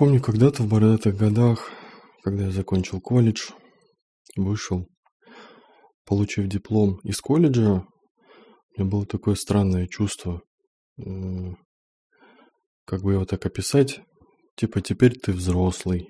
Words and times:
Помню, 0.00 0.18
когда-то 0.18 0.62
в 0.62 0.66
бородатых 0.66 1.14
годах, 1.14 1.70
когда 2.22 2.44
я 2.44 2.50
закончил 2.50 3.02
колледж, 3.02 3.50
вышел, 4.34 4.86
получив 6.06 6.46
диплом 6.46 7.00
из 7.04 7.20
колледжа, 7.20 7.84
у 7.84 8.80
меня 8.80 8.90
было 8.90 9.04
такое 9.04 9.34
странное 9.34 9.86
чувство, 9.88 10.40
как 12.86 13.02
бы 13.02 13.12
его 13.12 13.26
так 13.26 13.44
описать, 13.44 14.00
типа 14.56 14.80
теперь 14.80 15.18
ты 15.18 15.32
взрослый. 15.32 16.08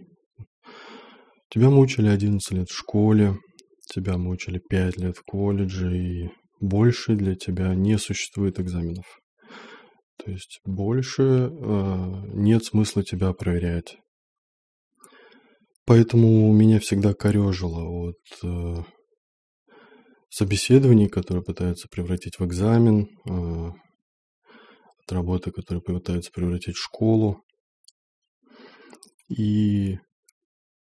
Тебя 1.48 1.68
мучили 1.68 2.06
11 2.06 2.48
лет 2.52 2.68
в 2.68 2.78
школе, 2.78 3.38
тебя 3.92 4.16
мучили 4.16 4.60
5 4.60 4.98
лет 4.98 5.16
в 5.16 5.24
колледже, 5.24 5.98
и 5.98 6.30
больше 6.60 7.16
для 7.16 7.34
тебя 7.34 7.74
не 7.74 7.98
существует 7.98 8.60
экзаменов. 8.60 9.19
То 10.24 10.30
есть 10.30 10.60
больше 10.64 11.22
э, 11.22 11.50
нет 12.34 12.64
смысла 12.64 13.02
тебя 13.02 13.32
проверять. 13.32 13.96
Поэтому 15.86 16.52
меня 16.52 16.78
всегда 16.78 17.14
корежило 17.14 17.82
от 17.82 18.18
э, 18.44 18.76
собеседований, 20.28 21.08
которые 21.08 21.42
пытаются 21.42 21.88
превратить 21.88 22.38
в 22.38 22.46
экзамен, 22.46 23.08
э, 23.28 23.72
от 25.02 25.12
работы, 25.12 25.50
которые 25.50 25.82
пытаются 25.82 26.30
превратить 26.30 26.76
в 26.76 26.82
школу. 26.82 27.42
И 29.28 29.98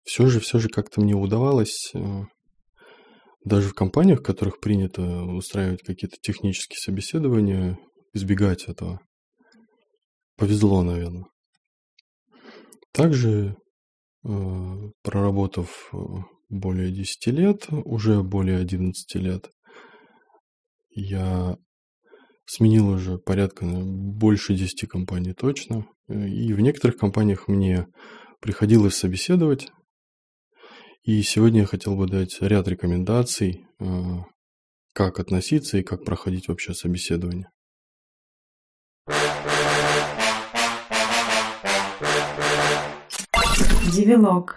все 0.03 0.27
же, 0.27 0.39
все 0.39 0.59
же 0.59 0.69
как-то 0.69 1.01
мне 1.01 1.15
удавалось 1.15 1.91
э, 1.93 2.23
даже 3.45 3.69
в 3.69 3.73
компаниях, 3.73 4.19
в 4.19 4.23
которых 4.23 4.59
принято 4.59 5.23
устраивать 5.23 5.81
какие-то 5.81 6.17
технические 6.21 6.77
собеседования, 6.77 7.79
избегать 8.13 8.65
этого. 8.65 8.99
Повезло, 10.39 10.83
наверное. 10.83 11.25
Также, 12.93 13.57
э, 14.23 14.29
проработав 15.03 15.89
э, 15.91 15.97
более 16.47 16.91
10 16.91 17.27
лет, 17.27 17.67
уже 17.69 18.23
более 18.23 18.57
11 18.57 19.15
лет, 19.15 19.49
я 20.91 21.57
сменил 22.45 22.87
уже 22.87 23.17
порядка 23.17 23.65
больше 23.65 24.55
10 24.55 24.87
компаний 24.87 25.33
точно. 25.33 25.85
И 26.07 26.53
в 26.53 26.61
некоторых 26.61 26.97
компаниях 26.97 27.49
мне 27.49 27.87
приходилось 28.39 28.95
собеседовать. 28.95 29.67
И 31.03 31.21
сегодня 31.21 31.61
я 31.61 31.65
хотел 31.65 31.97
бы 31.97 32.07
дать 32.07 32.37
ряд 32.39 32.67
рекомендаций, 32.69 33.65
э, 33.79 33.85
как 34.93 35.19
относиться 35.19 35.77
и 35.77 35.83
как 35.83 36.05
проходить 36.05 36.47
вообще 36.47 36.73
собеседование. 36.73 37.49
Девилог. 43.91 44.55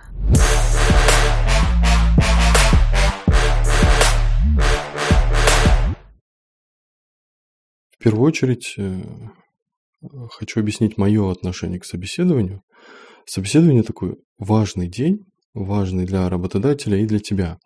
В 7.91 7.99
первую 7.99 8.27
очередь 8.27 8.75
э, 8.77 9.01
хочу 10.33 10.61
объяснить 10.61 10.99
мое 10.99 11.31
отношение 11.31 11.81
к 11.81 11.87
собеседованию. 11.87 12.63
Собеседование 13.25 13.83
такой 13.83 14.17
важный 14.39 14.89
день, 14.89 15.21
важный 15.55 16.05
для 16.05 16.29
работодателя 16.29 16.99
и 16.99 17.07
для 17.07 17.21
тебя. 17.21 17.59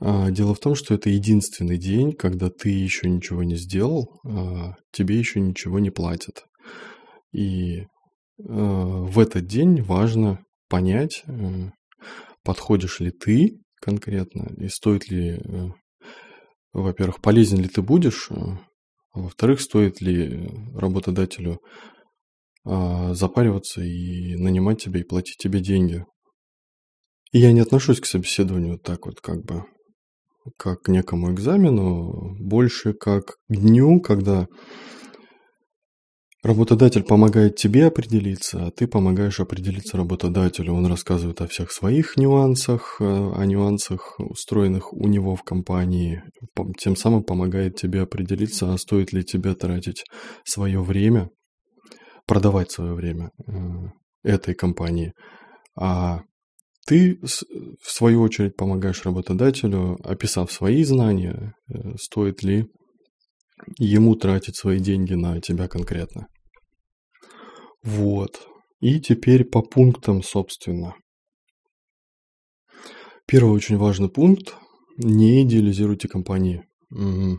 А, 0.00 0.30
дело 0.30 0.54
в 0.54 0.60
том, 0.60 0.74
что 0.74 0.94
это 0.94 1.10
единственный 1.10 1.78
день, 1.78 2.12
когда 2.12 2.50
ты 2.50 2.70
еще 2.70 3.08
ничего 3.08 3.44
не 3.44 3.56
сделал, 3.56 4.20
а 4.24 4.74
тебе 4.90 5.18
еще 5.18 5.40
ничего 5.40 5.78
не 5.78 5.90
платят. 5.90 6.46
И 7.32 7.84
в 8.38 9.18
этот 9.18 9.46
день 9.46 9.82
важно 9.82 10.44
понять, 10.68 11.22
э, 11.26 11.70
подходишь 12.44 13.00
ли 13.00 13.10
ты 13.10 13.58
конкретно, 13.80 14.48
и 14.56 14.68
стоит 14.68 15.08
ли, 15.08 15.38
э, 15.38 15.68
во-первых, 16.72 17.20
полезен 17.20 17.58
ли 17.58 17.68
ты 17.68 17.82
будешь, 17.82 18.30
а 18.30 18.58
во-вторых, 19.12 19.60
стоит 19.60 20.00
ли 20.00 20.48
работодателю 20.74 21.60
а, 22.64 23.14
запариваться 23.14 23.80
и 23.80 24.36
нанимать 24.36 24.82
тебя 24.82 25.00
и 25.00 25.04
платить 25.04 25.38
тебе 25.38 25.60
деньги. 25.60 26.04
И 27.32 27.38
я 27.38 27.52
не 27.52 27.60
отношусь 27.60 27.98
к 27.98 28.06
собеседованию 28.06 28.78
так 28.78 29.06
вот 29.06 29.20
как 29.20 29.42
бы 29.44 29.64
как 30.56 30.82
к 30.82 30.88
некому 30.88 31.32
экзамену, 31.32 32.36
больше 32.38 32.92
как 32.92 33.26
к 33.26 33.36
дню, 33.48 34.00
когда 34.00 34.48
Работодатель 36.48 37.02
помогает 37.02 37.56
тебе 37.56 37.84
определиться, 37.84 38.68
а 38.68 38.70
ты 38.70 38.86
помогаешь 38.86 39.38
определиться 39.38 39.98
работодателю. 39.98 40.72
Он 40.72 40.86
рассказывает 40.86 41.42
о 41.42 41.46
всех 41.46 41.70
своих 41.70 42.16
нюансах, 42.16 42.96
э, 43.00 43.04
о 43.04 43.44
нюансах, 43.44 44.18
устроенных 44.18 44.94
у 44.94 45.06
него 45.08 45.36
в 45.36 45.42
компании. 45.42 46.22
Тем 46.78 46.96
самым 46.96 47.22
помогает 47.22 47.76
тебе 47.76 48.00
определиться, 48.00 48.72
а 48.72 48.78
стоит 48.78 49.12
ли 49.12 49.22
тебе 49.22 49.54
тратить 49.54 50.04
свое 50.42 50.80
время, 50.80 51.28
продавать 52.26 52.70
свое 52.70 52.94
время 52.94 53.28
э, 53.46 53.52
этой 54.22 54.54
компании. 54.54 55.12
А 55.78 56.22
ты, 56.86 57.18
в 57.20 57.90
свою 57.90 58.22
очередь, 58.22 58.56
помогаешь 58.56 59.04
работодателю, 59.04 59.98
описав 60.02 60.50
свои 60.50 60.82
знания, 60.82 61.52
э, 61.68 61.74
стоит 62.00 62.42
ли 62.42 62.64
ему 63.76 64.14
тратить 64.14 64.56
свои 64.56 64.78
деньги 64.78 65.12
на 65.12 65.42
тебя 65.42 65.68
конкретно. 65.68 66.26
Вот. 67.82 68.46
И 68.80 69.00
теперь 69.00 69.44
по 69.44 69.62
пунктам, 69.62 70.22
собственно. 70.22 70.94
Первый 73.26 73.52
очень 73.52 73.76
важный 73.76 74.08
пункт. 74.08 74.54
Не 74.96 75.42
идеализируйте 75.42 76.08
компании. 76.08 76.64
Угу. 76.90 77.38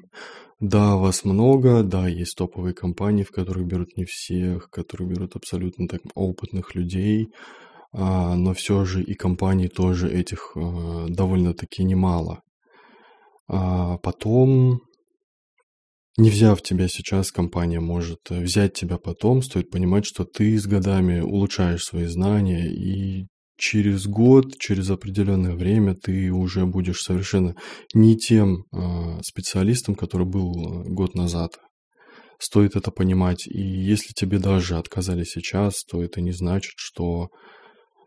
Да, 0.60 0.98
вас 0.98 1.24
много, 1.24 1.84
да, 1.84 2.08
есть 2.08 2.36
топовые 2.36 2.74
компании, 2.74 3.24
в 3.24 3.32
которых 3.32 3.66
берут 3.66 3.96
не 3.96 4.04
всех, 4.04 4.70
которые 4.70 5.10
берут 5.10 5.36
абсолютно 5.36 5.88
так 5.88 6.02
опытных 6.16 6.76
людей, 6.76 7.30
а, 7.94 8.36
но 8.36 8.54
все 8.54 8.84
же 8.84 9.02
и 9.02 9.14
компаний 9.14 9.70
тоже 9.70 10.12
этих 10.12 10.52
а, 10.56 11.06
довольно-таки 11.08 11.84
немало. 11.84 12.42
А 13.48 13.98
потом 14.00 14.82
не 16.18 16.30
взяв 16.30 16.62
тебя 16.62 16.88
сейчас, 16.88 17.32
компания 17.32 17.80
может 17.80 18.20
э, 18.30 18.40
взять 18.40 18.74
тебя 18.74 18.98
потом. 18.98 19.42
Стоит 19.42 19.70
понимать, 19.70 20.06
что 20.06 20.26
ты 20.26 20.58
с 20.58 20.66
годами 20.66 21.22
улучшаешь 21.22 21.84
свои 21.84 22.06
знания, 22.06 22.68
и 22.68 23.28
через 23.58 24.08
год, 24.08 24.58
через 24.58 24.90
определенное 24.90 25.56
время 25.56 25.96
ты 25.96 26.32
уже 26.32 26.66
будешь 26.66 27.02
совершенно 27.02 27.56
не 27.94 28.18
тем 28.18 28.64
э, 28.72 29.22
специалистом, 29.22 29.96
который 29.96 30.26
был 30.26 30.54
э, 30.54 30.90
год 30.90 31.16
назад. 31.16 31.58
Стоит 32.40 32.76
это 32.76 32.90
понимать. 32.92 33.48
И 33.48 33.62
если 33.62 34.14
тебе 34.14 34.40
даже 34.40 34.78
отказали 34.78 35.26
сейчас, 35.26 35.84
то 35.84 36.02
это 36.02 36.22
не 36.22 36.32
значит, 36.32 36.74
что 36.78 37.28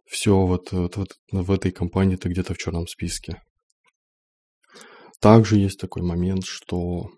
все 0.06 0.46
вот, 0.46 0.72
вот, 0.72 0.96
вот 0.96 1.08
в 1.30 1.50
этой 1.50 1.70
компании 1.70 2.16
ты 2.16 2.28
где-то 2.30 2.54
в 2.54 2.58
черном 2.58 2.86
списке. 2.86 3.42
Также 5.20 5.56
есть 5.56 5.78
такой 5.78 6.02
момент, 6.02 6.44
что 6.44 7.10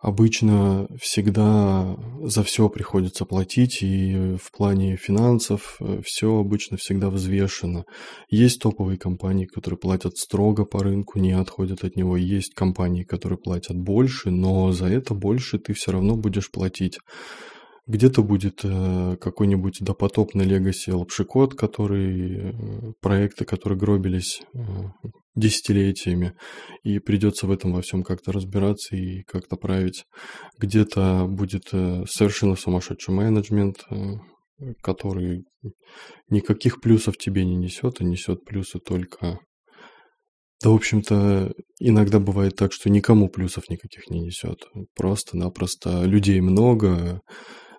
Обычно 0.00 0.86
всегда 1.00 1.96
за 2.22 2.44
все 2.44 2.68
приходится 2.68 3.24
платить, 3.24 3.82
и 3.82 4.36
в 4.40 4.52
плане 4.52 4.94
финансов 4.96 5.76
э, 5.80 6.00
все 6.04 6.38
обычно 6.38 6.76
всегда 6.76 7.10
взвешено. 7.10 7.84
Есть 8.30 8.62
топовые 8.62 8.96
компании, 8.96 9.46
которые 9.46 9.76
платят 9.76 10.16
строго 10.16 10.64
по 10.64 10.84
рынку, 10.84 11.18
не 11.18 11.32
отходят 11.32 11.82
от 11.82 11.96
него. 11.96 12.16
Есть 12.16 12.54
компании, 12.54 13.02
которые 13.02 13.40
платят 13.40 13.76
больше, 13.76 14.30
но 14.30 14.70
за 14.70 14.86
это 14.86 15.14
больше 15.14 15.58
ты 15.58 15.72
все 15.72 15.90
равно 15.90 16.14
будешь 16.14 16.52
платить. 16.52 16.98
Где-то 17.88 18.22
будет 18.22 18.60
э, 18.64 19.16
какой-нибудь 19.16 19.78
допотопный 19.80 20.44
легаси 20.44 20.90
лапшикод, 20.90 21.54
который, 21.54 22.50
э, 22.50 22.92
проекты, 23.00 23.46
которые 23.46 23.78
гробились 23.78 24.42
э, 24.52 24.58
десятилетиями, 25.34 26.34
и 26.82 26.98
придется 26.98 27.46
в 27.46 27.50
этом 27.50 27.72
во 27.72 27.80
всем 27.80 28.02
как-то 28.02 28.30
разбираться 28.30 28.94
и 28.94 29.22
как-то 29.22 29.56
править. 29.56 30.04
Где-то 30.58 31.24
будет 31.30 31.68
совершенно 31.70 32.56
сумасшедший 32.56 33.14
менеджмент, 33.14 33.78
который 34.82 35.44
никаких 36.28 36.82
плюсов 36.82 37.16
тебе 37.16 37.46
не 37.46 37.56
несет, 37.56 38.00
а 38.00 38.04
несет 38.04 38.44
плюсы 38.44 38.80
только... 38.80 39.38
Да, 40.62 40.70
в 40.70 40.74
общем-то, 40.74 41.52
иногда 41.78 42.18
бывает 42.18 42.56
так, 42.56 42.72
что 42.72 42.90
никому 42.90 43.28
плюсов 43.28 43.70
никаких 43.70 44.10
не 44.10 44.20
несет. 44.20 44.58
Просто-напросто 44.96 46.02
людей 46.02 46.40
много, 46.40 47.20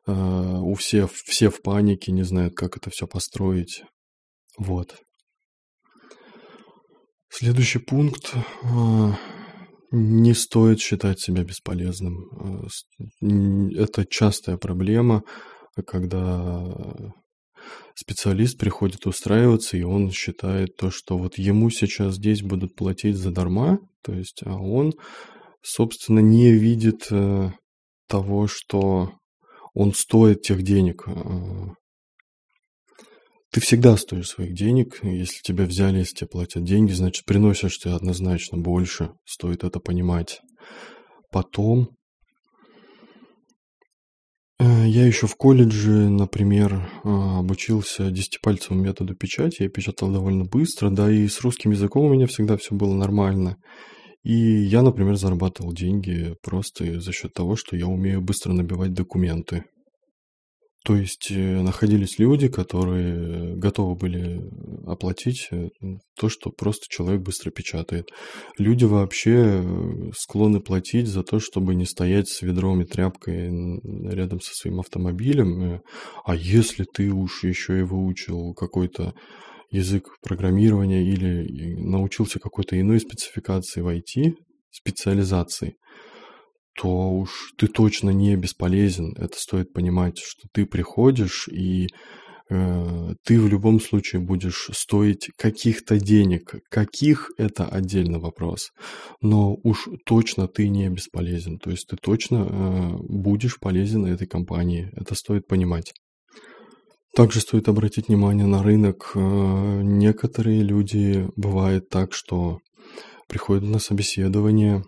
у 0.07 0.73
всех 0.75 1.11
все 1.11 1.49
в 1.49 1.61
панике, 1.61 2.11
не 2.11 2.23
знают, 2.23 2.55
как 2.55 2.77
это 2.77 2.89
все 2.89 3.05
построить. 3.07 3.83
Вот. 4.57 4.97
Следующий 7.29 7.79
пункт. 7.79 8.33
А, 8.63 9.15
не 9.91 10.33
стоит 10.33 10.79
считать 10.79 11.19
себя 11.19 11.43
бесполезным. 11.43 12.29
А, 12.31 12.67
это 13.81 14.05
частая 14.05 14.57
проблема 14.57 15.23
когда 15.83 16.65
специалист 17.95 18.57
приходит 18.57 19.05
устраиваться, 19.05 19.77
и 19.77 19.83
он 19.83 20.11
считает 20.11 20.75
то, 20.77 20.89
что 20.89 21.17
вот 21.17 21.37
ему 21.37 21.69
сейчас 21.69 22.15
здесь 22.15 22.41
будут 22.41 22.75
платить 22.75 23.17
задарма, 23.17 23.79
то 24.03 24.13
есть, 24.13 24.41
а 24.45 24.55
он, 24.55 24.93
собственно, 25.61 26.19
не 26.19 26.51
видит 26.51 27.07
э, 27.11 27.51
того, 28.07 28.47
что 28.47 29.11
он 29.73 29.93
стоит 29.93 30.41
тех 30.41 30.61
денег. 30.63 31.03
Э, 31.07 31.73
ты 33.51 33.61
всегда 33.61 33.97
стоишь 33.97 34.29
своих 34.29 34.53
денег. 34.53 34.99
Если 35.03 35.41
тебя 35.41 35.65
взяли, 35.65 35.99
если 35.99 36.15
тебе 36.15 36.27
платят 36.27 36.63
деньги, 36.63 36.91
значит, 36.91 37.25
приносишь 37.25 37.77
ты 37.77 37.89
однозначно 37.89 38.57
больше. 38.57 39.11
Стоит 39.25 39.63
это 39.63 39.79
понимать. 39.79 40.39
Потом 41.31 41.89
э, 44.59 44.87
я 44.87 45.05
еще 45.05 45.25
в 45.25 45.35
колледже, 45.35 46.09
например, 46.09 46.73
э, 47.03 47.09
обучился 47.09 48.11
десятипальцевому 48.11 48.83
методу 48.83 49.15
печати. 49.15 49.63
Я 49.63 49.69
печатал 49.69 50.11
довольно 50.11 50.45
быстро, 50.45 50.91
да, 50.91 51.11
и 51.11 51.27
с 51.27 51.41
русским 51.41 51.71
языком 51.71 52.05
у 52.05 52.13
меня 52.13 52.27
всегда 52.27 52.55
все 52.57 52.75
было 52.75 52.93
нормально. 52.93 53.57
И 54.23 54.33
я, 54.33 54.81
например, 54.81 55.15
зарабатывал 55.15 55.73
деньги 55.73 56.35
просто 56.41 56.99
за 56.99 57.11
счет 57.11 57.33
того, 57.33 57.55
что 57.55 57.75
я 57.75 57.87
умею 57.87 58.21
быстро 58.21 58.53
набивать 58.53 58.93
документы. 58.93 59.63
То 60.85 60.95
есть 60.95 61.29
э, 61.29 61.61
находились 61.61 62.19
люди, 62.19 62.47
которые 62.47 63.55
готовы 63.57 63.95
были 63.95 64.41
оплатить 64.87 65.49
э, 65.51 65.67
то, 66.17 66.29
что 66.29 66.51
просто 66.51 66.85
человек 66.89 67.21
быстро 67.21 67.51
печатает. 67.51 68.09
Люди 68.57 68.85
вообще 68.85 69.61
э, 69.61 70.11
склонны 70.17 70.61
платить 70.61 71.07
за 71.07 71.23
то, 71.23 71.39
чтобы 71.39 71.75
не 71.75 71.85
стоять 71.85 72.29
с 72.29 72.41
ведром 72.41 72.81
и 72.81 72.85
тряпкой 72.85 73.49
рядом 74.09 74.39
со 74.39 74.55
своим 74.55 74.79
автомобилем. 74.79 75.81
А 76.23 76.35
если 76.35 76.85
ты 76.85 77.11
уж 77.11 77.43
еще 77.43 77.79
и 77.79 77.83
выучил 77.83 78.53
какой-то 78.53 79.13
язык 79.71 80.17
программирования 80.21 81.03
или 81.03 81.75
научился 81.75 82.39
какой-то 82.39 82.79
иной 82.79 82.99
спецификации 82.99 83.81
в 83.81 83.87
IT, 83.87 84.35
специализации, 84.71 85.75
то 86.75 87.11
уж 87.11 87.53
ты 87.57 87.67
точно 87.67 88.11
не 88.11 88.35
бесполезен. 88.35 89.13
Это 89.17 89.37
стоит 89.37 89.73
понимать, 89.73 90.17
что 90.17 90.47
ты 90.53 90.65
приходишь 90.65 91.47
и 91.49 91.87
э, 92.49 93.13
ты 93.25 93.39
в 93.39 93.47
любом 93.47 93.81
случае 93.81 94.21
будешь 94.21 94.69
стоить 94.71 95.29
каких-то 95.37 95.99
денег. 95.99 96.55
Каких– 96.69 97.31
это 97.37 97.65
отдельный 97.67 98.19
вопрос. 98.19 98.69
Но 99.21 99.55
уж 99.63 99.89
точно 100.05 100.47
ты 100.47 100.69
не 100.69 100.89
бесполезен. 100.89 101.59
То 101.59 101.71
есть 101.71 101.87
ты 101.89 101.97
точно 101.97 102.47
э, 102.47 102.97
будешь 103.09 103.59
полезен 103.59 104.05
этой 104.05 104.27
компании. 104.27 104.89
Это 104.95 105.15
стоит 105.15 105.47
понимать. 105.47 105.91
Также 107.19 107.41
стоит 107.41 107.67
обратить 107.67 108.07
внимание 108.07 108.45
на 108.45 108.63
рынок. 108.63 109.11
Э, 109.13 109.81
некоторые 109.83 110.61
люди 110.61 111.27
бывает 111.35 111.89
так, 111.89 112.13
что 112.13 112.59
приходят 113.27 113.65
на 113.65 113.79
собеседование, 113.79 114.85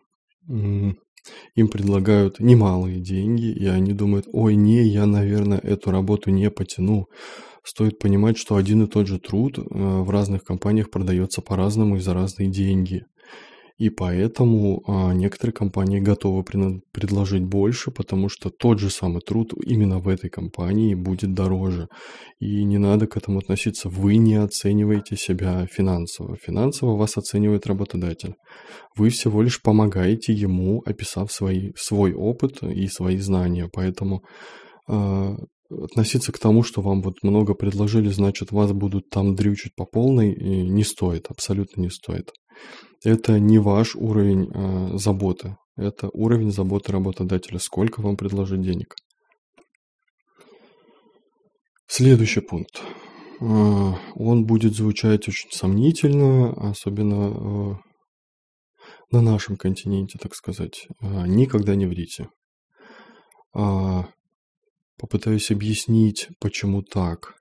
им 0.47 1.67
предлагают 1.67 2.39
немалые 2.39 3.01
деньги, 3.01 3.51
и 3.51 3.65
они 3.65 3.91
думают, 3.91 4.27
ой, 4.31 4.55
не, 4.55 4.81
я, 4.87 5.05
наверное, 5.07 5.57
эту 5.57 5.91
работу 5.91 6.29
не 6.29 6.49
потяну. 6.49 7.07
Стоит 7.65 7.99
понимать, 7.99 8.37
что 8.37 8.55
один 8.55 8.85
и 8.85 8.87
тот 8.87 9.07
же 9.07 9.19
труд 9.19 9.59
э, 9.59 9.63
в 9.65 10.09
разных 10.09 10.45
компаниях 10.45 10.89
продается 10.89 11.41
по-разному 11.41 11.97
и 11.97 11.99
за 11.99 12.13
разные 12.13 12.49
деньги. 12.49 13.03
И 13.81 13.89
поэтому 13.89 14.83
а, 14.85 15.11
некоторые 15.11 15.55
компании 15.55 15.99
готовы 15.99 16.43
предложить 16.43 17.43
больше, 17.43 17.89
потому 17.89 18.29
что 18.29 18.51
тот 18.51 18.77
же 18.77 18.91
самый 18.91 19.21
труд 19.21 19.53
именно 19.65 19.97
в 19.97 20.07
этой 20.07 20.29
компании 20.29 20.93
будет 20.93 21.33
дороже. 21.33 21.87
И 22.39 22.63
не 22.63 22.77
надо 22.77 23.07
к 23.07 23.17
этому 23.17 23.39
относиться. 23.39 23.89
Вы 23.89 24.17
не 24.17 24.35
оцениваете 24.35 25.17
себя 25.17 25.65
финансово. 25.65 26.37
Финансово 26.45 26.95
вас 26.95 27.17
оценивает 27.17 27.65
работодатель. 27.65 28.35
Вы 28.95 29.09
всего 29.09 29.41
лишь 29.41 29.59
помогаете 29.59 30.31
ему, 30.31 30.83
описав 30.85 31.31
свои, 31.31 31.71
свой 31.75 32.13
опыт 32.13 32.61
и 32.61 32.85
свои 32.85 33.17
знания. 33.17 33.67
Поэтому 33.73 34.21
а, 34.87 35.37
относиться 35.71 36.31
к 36.31 36.37
тому, 36.37 36.61
что 36.61 36.83
вам 36.83 37.01
вот 37.01 37.15
много 37.23 37.55
предложили, 37.55 38.09
значит, 38.09 38.51
вас 38.51 38.73
будут 38.73 39.09
там 39.09 39.33
дрючить 39.33 39.73
по 39.75 39.85
полной, 39.85 40.35
не 40.35 40.83
стоит, 40.83 41.31
абсолютно 41.31 41.81
не 41.81 41.89
стоит. 41.89 42.29
Это 43.03 43.39
не 43.39 43.57
ваш 43.57 43.95
уровень 43.95 44.51
э, 44.53 44.97
заботы, 44.97 45.57
это 45.75 46.09
уровень 46.13 46.51
заботы 46.51 46.91
работодателя, 46.91 47.57
сколько 47.57 47.99
вам 48.01 48.15
предложить 48.15 48.61
денег. 48.61 48.95
Следующий 51.87 52.41
пункт. 52.41 52.83
Э, 53.41 53.93
он 54.13 54.45
будет 54.45 54.75
звучать 54.75 55.27
очень 55.27 55.49
сомнительно, 55.51 56.51
особенно 56.69 57.73
э, 57.73 57.75
на 59.11 59.21
нашем 59.21 59.57
континенте, 59.57 60.19
так 60.19 60.35
сказать. 60.35 60.87
Никогда 61.01 61.75
не 61.75 61.85
врите. 61.85 62.29
Попытаюсь 64.97 65.51
объяснить, 65.51 66.29
почему 66.39 66.81
так. 66.81 67.40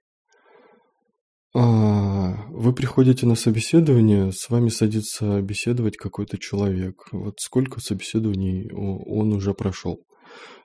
А, 1.52 2.46
вы 2.48 2.72
приходите 2.72 3.26
на 3.26 3.34
собеседование, 3.34 4.30
с 4.32 4.48
вами 4.50 4.68
садится 4.68 5.40
беседовать 5.40 5.96
какой-то 5.96 6.38
человек. 6.38 7.02
Вот 7.10 7.34
сколько 7.40 7.80
собеседований 7.80 8.70
он 8.72 9.32
уже 9.32 9.52
прошел? 9.52 9.98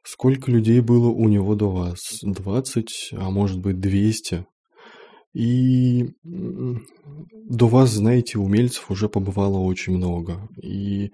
Сколько 0.04 0.52
людей 0.52 0.82
было 0.82 1.08
у 1.08 1.28
него 1.28 1.56
до 1.56 1.72
вас? 1.72 2.20
20, 2.22 3.14
а 3.14 3.32
может 3.32 3.60
быть 3.60 3.80
200? 3.80 4.46
И 5.34 6.06
до 6.24 7.68
вас, 7.68 7.90
знаете, 7.90 8.38
умельцев 8.38 8.92
уже 8.92 9.10
побывало 9.10 9.58
очень 9.58 9.98
много. 9.98 10.48
И 10.62 11.12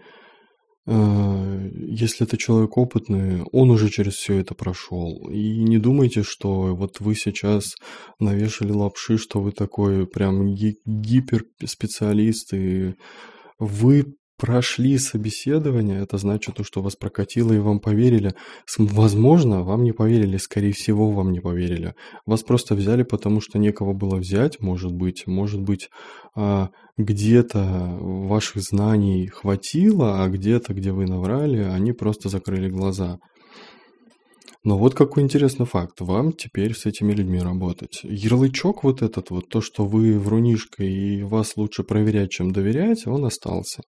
если 1.92 2.26
это 2.26 2.38
человек 2.38 2.78
опытный, 2.78 3.44
он 3.52 3.70
уже 3.70 3.90
через 3.90 4.14
все 4.14 4.38
это 4.38 4.56
прошел. 4.56 5.28
И 5.30 5.62
не 5.64 5.78
думайте, 5.78 6.24
что 6.24 6.74
вот 6.76 7.02
вы 7.02 7.16
сейчас 7.16 7.76
навешали 8.20 8.72
лапши, 8.72 9.18
что 9.18 9.42
вы 9.42 9.52
такой 9.52 10.08
прям 10.08 10.56
ги- 10.56 10.78
гиперспециалист, 10.86 12.54
и 12.54 12.96
вы 13.60 14.16
прошли 14.42 14.98
собеседование, 14.98 16.02
это 16.02 16.18
значит, 16.18 16.56
что 16.64 16.82
вас 16.82 16.96
прокатило 16.96 17.54
и 17.54 17.60
вам 17.60 17.80
поверили. 17.80 18.34
Возможно, 18.80 19.62
вам 19.62 19.84
не 19.84 19.92
поверили, 19.92 20.38
скорее 20.38 20.72
всего, 20.72 21.12
вам 21.12 21.32
не 21.32 21.40
поверили. 21.40 21.94
Вас 22.26 22.42
просто 22.42 22.74
взяли, 22.74 23.04
потому 23.04 23.40
что 23.40 23.60
некого 23.60 23.94
было 23.94 24.16
взять, 24.16 24.60
может 24.60 24.94
быть. 24.94 25.28
Может 25.28 25.62
быть, 25.62 25.90
а, 26.36 26.70
где-то 26.98 28.00
ваших 28.02 28.64
знаний 28.64 29.28
хватило, 29.28 30.24
а 30.24 30.28
где-то, 30.28 30.74
где 30.74 30.92
вы 30.92 31.06
наврали, 31.06 31.60
они 31.60 31.92
просто 31.92 32.28
закрыли 32.30 32.68
глаза. 32.68 33.20
Но 34.64 34.78
вот 34.78 34.94
какой 34.94 35.24
интересный 35.24 35.66
факт. 35.66 36.02
Вам 36.02 36.34
теперь 36.34 36.76
с 36.76 36.86
этими 36.86 37.14
людьми 37.14 37.40
работать. 37.40 38.02
Ярлычок 38.04 38.84
вот 38.84 39.02
этот 39.02 39.32
вот, 39.32 39.50
то, 39.50 39.60
что 39.60 39.86
вы 39.86 40.20
врунишка 40.20 40.84
и 40.84 41.24
вас 41.24 41.58
лучше 41.58 41.84
проверять, 41.84 42.30
чем 42.30 42.52
доверять, 42.52 43.08
он 43.08 43.26
остался. 43.26 43.82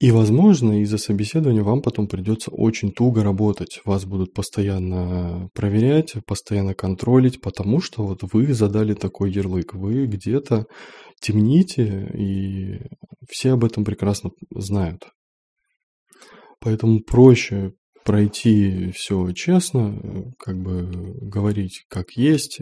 И, 0.00 0.10
возможно, 0.10 0.80
из-за 0.80 0.96
собеседования 0.96 1.62
вам 1.62 1.82
потом 1.82 2.08
придется 2.08 2.50
очень 2.50 2.92
туго 2.92 3.22
работать. 3.22 3.80
Вас 3.84 4.06
будут 4.06 4.32
постоянно 4.32 5.50
проверять, 5.52 6.14
постоянно 6.26 6.72
контролить, 6.72 7.42
потому 7.42 7.82
что 7.82 8.02
вот 8.02 8.20
вы 8.32 8.54
задали 8.54 8.94
такой 8.94 9.30
ярлык. 9.30 9.74
Вы 9.74 10.06
где-то 10.06 10.64
темните, 11.20 12.10
и 12.14 12.80
все 13.28 13.52
об 13.52 13.64
этом 13.64 13.84
прекрасно 13.84 14.30
знают. 14.50 15.02
Поэтому 16.58 17.00
проще 17.00 17.72
пройти 18.06 18.92
все 18.92 19.32
честно, 19.32 20.32
как 20.38 20.56
бы 20.56 20.88
говорить 21.20 21.84
как 21.88 22.12
есть, 22.12 22.60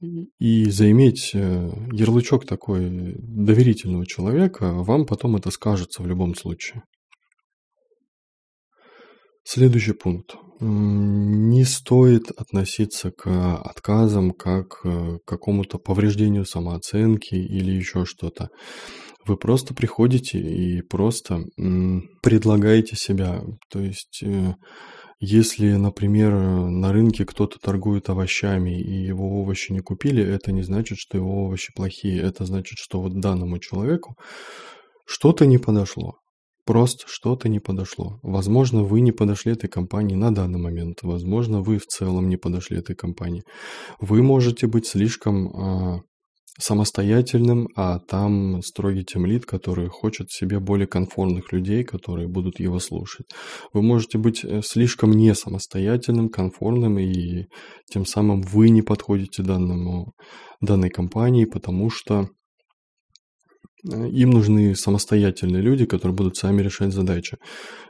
и, 0.00 0.30
и 0.38 0.70
заиметь 0.70 1.32
э, 1.34 1.70
ярлычок 1.92 2.46
такой 2.46 3.16
доверительного 3.18 4.06
человека, 4.06 4.72
вам 4.72 5.04
потом 5.04 5.36
это 5.36 5.50
скажется 5.50 6.02
в 6.02 6.06
любом 6.06 6.34
случае. 6.34 6.82
Следующий 9.42 9.92
пункт. 9.92 10.36
Не 10.60 11.64
стоит 11.64 12.30
относиться 12.30 13.10
к 13.10 13.56
отказам 13.56 14.30
как 14.30 14.80
э, 14.84 15.18
к 15.18 15.26
какому-то 15.26 15.78
повреждению 15.78 16.46
самооценки 16.46 17.34
или 17.34 17.72
еще 17.72 18.04
что-то. 18.04 18.48
Вы 19.26 19.36
просто 19.36 19.74
приходите 19.74 20.38
и 20.38 20.82
просто 20.82 21.44
предлагаете 22.22 22.96
себя. 22.96 23.42
То 23.70 23.80
есть, 23.80 24.22
э, 24.22 24.54
если, 25.20 25.72
например, 25.72 26.34
на 26.34 26.92
рынке 26.92 27.24
кто-то 27.24 27.58
торгует 27.58 28.10
овощами 28.10 28.78
и 28.78 29.06
его 29.06 29.40
овощи 29.40 29.72
не 29.72 29.80
купили, 29.80 30.22
это 30.22 30.52
не 30.52 30.62
значит, 30.62 30.98
что 30.98 31.16
его 31.16 31.44
овощи 31.44 31.72
плохие. 31.74 32.20
Это 32.20 32.44
значит, 32.44 32.78
что 32.78 33.00
вот 33.00 33.18
данному 33.18 33.58
человеку 33.58 34.16
что-то 35.06 35.46
не 35.46 35.58
подошло. 35.58 36.18
Просто 36.66 37.04
что-то 37.06 37.48
не 37.48 37.60
подошло. 37.60 38.18
Возможно, 38.22 38.82
вы 38.84 39.02
не 39.02 39.12
подошли 39.12 39.52
этой 39.52 39.68
компании 39.68 40.14
на 40.14 40.34
данный 40.34 40.58
момент. 40.58 40.98
Возможно, 41.02 41.60
вы 41.60 41.78
в 41.78 41.86
целом 41.86 42.28
не 42.28 42.38
подошли 42.38 42.78
этой 42.78 42.96
компании. 42.96 43.42
Вы 44.00 44.22
можете 44.22 44.66
быть 44.66 44.86
слишком 44.86 45.48
а, 45.48 46.00
самостоятельным, 46.58 47.68
а 47.74 47.98
там 47.98 48.62
строгий 48.62 49.04
темлит, 49.04 49.44
который 49.44 49.88
хочет 49.88 50.30
себе 50.30 50.60
более 50.60 50.86
комфортных 50.86 51.52
людей, 51.52 51.84
которые 51.84 52.28
будут 52.28 52.60
его 52.60 52.78
слушать. 52.78 53.26
Вы 53.72 53.82
можете 53.82 54.18
быть 54.18 54.44
э, 54.44 54.62
слишком 54.62 55.10
не 55.12 55.34
самостоятельным, 55.34 56.28
комфортным, 56.28 56.98
и 56.98 57.46
тем 57.90 58.06
самым 58.06 58.42
вы 58.42 58.68
не 58.70 58.82
подходите 58.82 59.42
данному, 59.42 60.12
данной 60.60 60.90
компании, 60.90 61.44
потому 61.44 61.90
что 61.90 62.28
им 63.84 64.30
нужны 64.30 64.74
самостоятельные 64.74 65.62
люди, 65.62 65.84
которые 65.84 66.14
будут 66.14 66.36
сами 66.36 66.62
решать 66.62 66.92
задачи. 66.92 67.36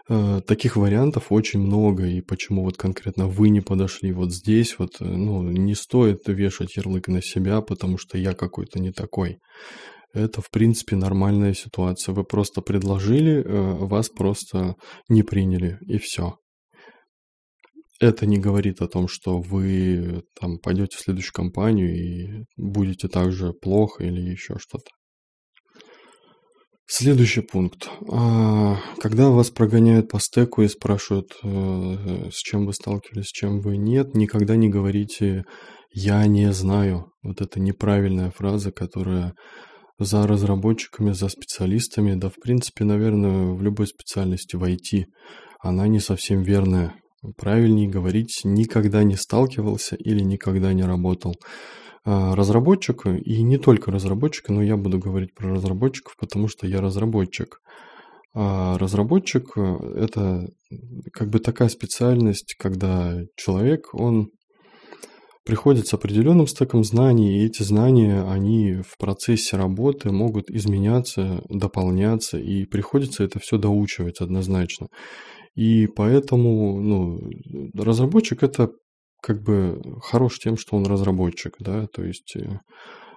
Э, 0.08 0.40
таких 0.46 0.76
вариантов 0.76 1.26
очень 1.30 1.60
много, 1.60 2.06
и 2.06 2.20
почему 2.20 2.64
вот 2.64 2.76
конкретно 2.76 3.28
вы 3.28 3.48
не 3.48 3.60
подошли 3.60 4.12
вот 4.12 4.32
здесь, 4.32 4.78
вот, 4.78 5.00
э, 5.00 5.04
ну, 5.04 5.42
не 5.42 5.74
стоит 5.74 6.26
вешать 6.26 6.76
ярлык 6.76 7.08
на 7.08 7.22
себя, 7.22 7.60
потому 7.60 7.96
что 7.98 8.18
я 8.18 8.34
какой-то 8.34 8.80
не 8.80 8.90
такой. 8.90 9.38
Это, 10.12 10.40
в 10.42 10.50
принципе, 10.50 10.96
нормальная 10.96 11.54
ситуация. 11.54 12.14
Вы 12.14 12.24
просто 12.24 12.60
предложили, 12.60 13.42
вас 13.44 14.08
просто 14.08 14.76
не 15.08 15.22
приняли, 15.24 15.78
и 15.80 15.98
все. 15.98 16.36
Это 18.00 18.26
не 18.26 18.38
говорит 18.38 18.80
о 18.80 18.88
том, 18.88 19.08
что 19.08 19.40
вы 19.40 20.22
там 20.40 20.58
пойдете 20.58 20.96
в 20.96 21.00
следующую 21.00 21.32
компанию 21.32 21.94
и 21.96 22.44
будете 22.56 23.08
так 23.08 23.32
же 23.32 23.52
плохо 23.52 24.04
или 24.04 24.20
еще 24.20 24.56
что-то. 24.58 24.90
Следующий 26.86 27.40
пункт. 27.40 27.88
А, 28.12 28.76
когда 28.98 29.30
вас 29.30 29.50
прогоняют 29.50 30.10
по 30.10 30.20
стеку 30.20 30.62
и 30.62 30.68
спрашивают, 30.68 31.32
э, 31.42 32.28
с 32.30 32.36
чем 32.36 32.66
вы 32.66 32.74
сталкивались, 32.74 33.28
с 33.28 33.32
чем 33.32 33.60
вы 33.60 33.78
нет, 33.78 34.14
никогда 34.14 34.54
не 34.56 34.68
говорите 34.68 35.44
«я 35.90 36.26
не 36.26 36.52
знаю». 36.52 37.06
Вот 37.22 37.40
это 37.40 37.58
неправильная 37.58 38.30
фраза, 38.30 38.70
которая 38.70 39.32
за 39.98 40.26
разработчиками, 40.26 41.12
за 41.12 41.28
специалистами, 41.30 42.16
да 42.16 42.28
в 42.28 42.34
принципе, 42.34 42.84
наверное, 42.84 43.54
в 43.54 43.62
любой 43.62 43.86
специальности 43.86 44.56
в 44.56 44.64
IT, 44.64 45.04
она 45.60 45.86
не 45.88 46.00
совсем 46.00 46.42
верная. 46.42 46.94
Правильнее 47.38 47.88
говорить 47.88 48.42
«никогда 48.44 49.04
не 49.04 49.16
сталкивался» 49.16 49.96
или 49.96 50.20
«никогда 50.20 50.74
не 50.74 50.82
работал». 50.82 51.34
А, 52.06 52.34
разработчик, 52.36 53.06
и 53.06 53.42
не 53.42 53.56
только 53.56 53.90
разработчика, 53.90 54.52
но 54.52 54.62
я 54.62 54.76
буду 54.76 54.98
говорить 54.98 55.34
про 55.34 55.54
разработчиков, 55.54 56.16
потому 56.18 56.48
что 56.48 56.66
я 56.66 56.80
разработчик. 56.80 57.60
А 58.34 58.76
разработчик– 58.78 59.52
это 59.56 60.48
как 61.12 61.30
бы 61.30 61.38
такая 61.38 61.68
специальность, 61.68 62.56
когда 62.58 63.22
человек, 63.36 63.94
он 63.94 64.28
приходит 65.44 65.86
с 65.86 65.94
определенным 65.94 66.46
стеком 66.46 66.84
знаний, 66.84 67.38
и 67.38 67.46
эти 67.46 67.62
знания, 67.62 68.22
они 68.22 68.82
в 68.82 68.98
процессе 68.98 69.56
работы 69.56 70.10
могут 70.10 70.50
изменяться, 70.50 71.42
дополняться, 71.48 72.38
и 72.38 72.66
приходится 72.66 73.24
это 73.24 73.38
все 73.38 73.56
доучивать 73.56 74.20
однозначно. 74.20 74.88
И 75.54 75.86
поэтому 75.86 76.80
ну, 76.80 77.18
разработчик– 77.74 78.42
это 78.42 78.72
как 79.24 79.42
бы 79.42 79.80
хорош 80.02 80.38
тем, 80.38 80.58
что 80.58 80.76
он 80.76 80.84
разработчик, 80.84 81.56
да, 81.58 81.86
то 81.86 82.04
есть 82.04 82.36
э, 82.36 82.60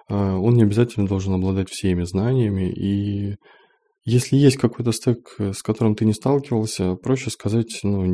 а, 0.08 0.38
он 0.38 0.54
не 0.54 0.62
обязательно 0.62 1.06
должен 1.06 1.34
обладать 1.34 1.68
всеми 1.68 2.04
знаниями, 2.04 2.70
и 2.70 3.36
если 4.08 4.36
есть 4.36 4.56
какой-то 4.56 4.92
стек, 4.92 5.34
э, 5.38 5.52
с 5.52 5.62
которым 5.62 5.94
ты 5.94 6.06
не 6.06 6.14
сталкивался, 6.14 6.94
проще 6.94 7.30
сказать, 7.30 7.80
ну, 7.82 8.04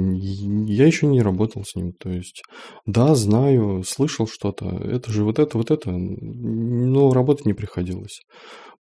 я 0.67 0.87
еще 0.87 1.07
не 1.07 1.23
работал 1.23 1.63
с 1.65 1.77
ним, 1.77 1.93
то 1.93 2.11
есть, 2.11 2.43
да, 2.85 3.15
знаю, 3.15 3.85
слышал 3.85 4.27
что-то, 4.27 4.67
это 4.67 5.13
же 5.13 5.25
вот 5.25 5.39
это, 5.39 5.57
вот 5.57 5.71
это, 5.71 5.93
но 5.93 7.13
работать 7.13 7.47
не 7.47 7.55
приходилось. 7.55 8.23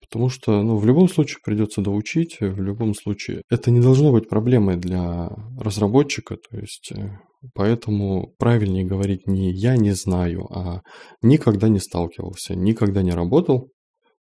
Потому 0.00 0.30
что, 0.30 0.62
ну, 0.62 0.76
в 0.76 0.86
любом 0.86 1.08
случае 1.08 1.38
придется 1.44 1.80
доучить, 1.80 2.38
в 2.40 2.60
любом 2.60 2.94
случае. 2.94 3.42
Это 3.50 3.70
не 3.70 3.80
должно 3.80 4.10
быть 4.12 4.28
проблемой 4.28 4.76
для 4.76 5.30
разработчика, 5.58 6.36
то 6.36 6.58
есть, 6.58 6.92
э, 6.96 7.18
поэтому 7.54 8.32
правильнее 8.38 8.84
говорить 8.84 9.26
не 9.26 9.52
«я 9.52 9.76
не 9.76 9.92
знаю», 9.92 10.46
а 10.50 10.80
«никогда 11.20 11.68
не 11.68 11.78
сталкивался», 11.78 12.54
«никогда 12.54 13.02
не 13.02 13.12
работал», 13.12 13.68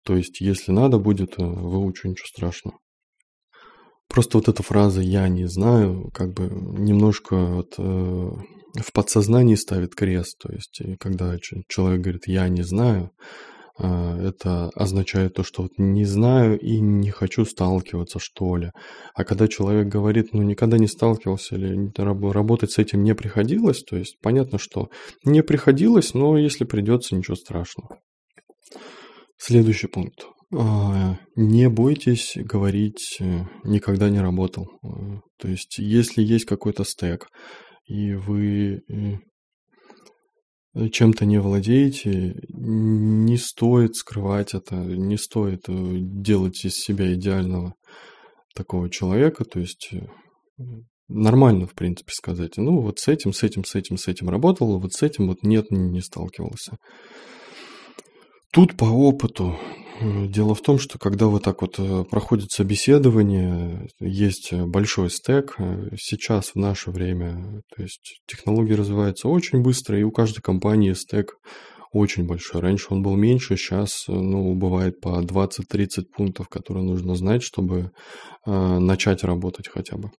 то 0.06 0.16
есть, 0.16 0.40
если 0.40 0.70
надо 0.70 0.98
будет, 0.98 1.38
э, 1.38 1.42
выучу, 1.44 2.08
ничего 2.08 2.26
страшного. 2.26 2.78
Просто 4.08 4.38
вот 4.38 4.48
эта 4.48 4.62
фраза 4.62 5.00
«я 5.00 5.28
не 5.28 5.48
знаю» 5.48 6.10
как 6.14 6.32
бы 6.32 6.44
немножко 6.48 7.34
вот, 7.34 7.74
э, 7.76 7.82
в 7.82 8.92
подсознании 8.92 9.56
ставит 9.56 9.96
крест. 9.96 10.38
То 10.38 10.52
есть, 10.52 10.80
когда 11.00 11.36
человек 11.68 12.00
говорит 12.02 12.28
«я 12.28 12.48
не 12.48 12.62
знаю», 12.62 13.10
а, 13.78 14.16
это 14.18 14.70
означает 14.74 15.34
то, 15.34 15.42
что 15.42 15.62
вот 15.62 15.72
не 15.76 16.04
знаю 16.04 16.58
и 16.58 16.80
не 16.80 17.10
хочу 17.10 17.44
сталкиваться, 17.44 18.18
что 18.18 18.56
ли. 18.56 18.70
А 19.14 19.24
когда 19.24 19.48
человек 19.48 19.88
говорит, 19.88 20.32
ну, 20.32 20.42
никогда 20.42 20.78
не 20.78 20.86
сталкивался 20.86 21.56
или 21.56 21.90
работать 22.32 22.70
с 22.70 22.78
этим 22.78 23.02
не 23.02 23.14
приходилось, 23.14 23.82
то 23.82 23.96
есть 23.96 24.18
понятно, 24.22 24.58
что 24.58 24.88
не 25.24 25.42
приходилось, 25.42 26.14
но 26.14 26.38
если 26.38 26.64
придется, 26.64 27.14
ничего 27.16 27.36
страшного. 27.36 27.98
Следующий 29.38 29.86
пункт. 29.86 30.26
А, 30.54 31.18
не 31.34 31.68
бойтесь 31.68 32.34
говорить 32.36 33.16
э, 33.20 33.44
«никогда 33.64 34.08
не 34.08 34.20
работал». 34.20 34.68
Э, 34.82 35.20
то 35.38 35.48
есть, 35.48 35.78
если 35.78 36.22
есть 36.22 36.44
какой-то 36.44 36.84
стек, 36.84 37.28
и 37.86 38.14
вы 38.14 38.82
э, 40.74 40.88
чем-то 40.90 41.26
не 41.26 41.40
владеете, 41.40 42.36
не 42.48 43.36
стоит 43.36 43.96
скрывать 43.96 44.54
это, 44.54 44.76
не 44.76 45.16
стоит 45.16 45.64
делать 45.66 46.64
из 46.64 46.74
себя 46.74 47.12
идеального 47.12 47.74
такого 48.54 48.88
человека, 48.88 49.44
то 49.44 49.58
есть 49.58 49.90
нормально, 51.08 51.66
в 51.66 51.74
принципе, 51.74 52.12
сказать, 52.12 52.56
ну, 52.56 52.80
вот 52.80 52.98
с 52.98 53.08
этим, 53.08 53.32
с 53.32 53.42
этим, 53.42 53.64
с 53.64 53.74
этим, 53.74 53.96
с 53.96 54.08
этим 54.08 54.28
работал, 54.28 54.78
вот 54.78 54.92
с 54.92 55.02
этим 55.02 55.28
вот 55.28 55.42
нет, 55.42 55.70
не 55.70 56.00
сталкивался. 56.00 56.76
Тут 58.56 58.76
по 58.76 58.86
опыту 58.86 59.54
Э, 60.00 60.26
дело 60.26 60.54
в 60.54 60.60
том, 60.60 60.78
что 60.78 60.98
когда 60.98 61.26
вот 61.26 61.44
так 61.44 61.62
вот 61.62 61.78
э, 61.78 62.04
проходит 62.04 62.50
собеседование, 62.50 63.88
есть 64.00 64.52
большой 64.52 65.10
стек. 65.10 65.54
Э, 65.58 65.88
сейчас 65.96 66.50
в 66.50 66.56
наше 66.56 66.90
время, 66.90 67.62
то 67.74 67.82
есть 67.82 68.20
технологии 68.26 68.74
развиваются 68.74 69.28
очень 69.28 69.62
быстро, 69.62 69.98
и 69.98 70.02
у 70.02 70.10
каждой 70.10 70.42
компании 70.42 70.92
стек 70.92 71.36
очень 71.92 72.26
большой. 72.26 72.60
Раньше 72.60 72.88
он 72.90 73.02
был 73.02 73.16
меньше, 73.16 73.56
сейчас, 73.56 74.04
ну, 74.06 74.54
бывает 74.54 75.00
по 75.00 75.22
20-30 75.22 76.04
пунктов, 76.14 76.48
которые 76.48 76.84
нужно 76.84 77.14
знать, 77.14 77.42
чтобы 77.42 77.92
э, 78.46 78.78
начать 78.78 79.24
работать 79.24 79.68
хотя 79.68 79.96
бы. 79.96 80.10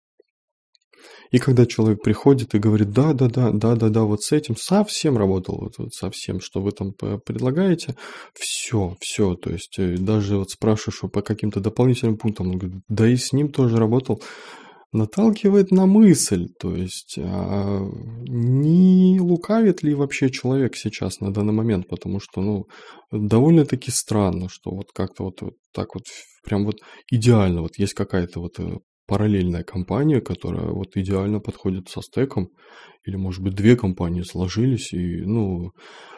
И 1.32 1.40
когда 1.40 1.66
человек 1.66 2.02
приходит 2.02 2.56
и 2.56 2.60
говорит, 2.60 2.92
да, 2.92 3.14
да, 3.14 3.28
да, 3.28 3.52
да, 3.52 3.76
да, 3.76 3.90
да, 3.90 4.04
вот 4.04 4.22
с 4.22 4.32
этим 4.32 4.56
совсем 4.56 5.18
работал, 5.18 5.60
вот, 5.60 5.78
вот 5.78 5.94
совсем, 5.94 6.40
что 6.40 6.62
вы 6.62 6.72
там 6.72 6.94
предлагаете, 6.94 7.96
все, 8.34 8.96
все, 9.00 9.36
то 9.36 9.50
есть 9.50 9.78
э, 9.78 9.98
даже 9.98 10.38
вот 10.38 10.52
спрашиваешь 10.52 11.12
по 11.12 11.22
каким-то 11.22 11.60
дополнительным 11.60 12.18
пунктам, 12.18 12.52
он 12.52 12.58
говорит, 12.58 12.82
да 12.88 13.08
и 13.08 13.16
с 13.18 13.34
ним 13.34 13.50
тоже 13.50 13.78
работал, 13.78 14.22
наталкивает 14.94 15.72
на 15.72 15.86
мысль, 15.86 16.48
то 16.60 16.76
есть 16.76 17.20
а 17.22 17.82
не 18.28 19.20
лукавит 19.20 19.84
ли 19.84 19.94
вообще 19.94 20.30
человек 20.30 20.76
сейчас 20.76 21.20
на 21.20 21.34
данный 21.34 21.54
момент, 21.54 21.88
потому 21.88 22.20
что, 22.20 22.42
ну, 22.42 22.66
довольно-таки 23.12 23.92
странно, 23.92 24.48
что 24.50 24.72
вот 24.72 24.92
как-то 24.94 25.26
вот, 25.26 25.42
вот 25.42 25.54
так 25.74 25.94
вот 25.94 26.04
прям 26.44 26.66
вот 26.66 26.78
идеально, 27.12 27.62
вот 27.62 27.78
есть 27.78 27.94
какая-то 27.94 28.40
вот 28.40 28.60
э, 28.60 28.78
параллельная 29.08 29.64
компания, 29.64 30.22
которая 30.22 30.68
вот 30.68 30.96
идеально 30.96 31.40
подходит 31.40 31.90
со 31.90 32.02
стеком, 32.02 32.50
или, 33.06 33.16
может 33.16 33.42
быть, 33.42 33.56
две 33.56 33.76
компании 33.76 34.22
сложились, 34.22 34.94
и, 34.94 35.22
ну, 35.22 35.72